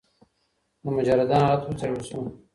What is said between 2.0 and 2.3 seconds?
سو.